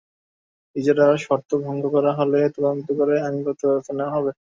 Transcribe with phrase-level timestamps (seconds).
[0.75, 4.31] ইজারার শর্ত ভঙ্গ করা হলে তদন্ত করে আইনগত ব্যবস্থা নেওয়া হবে।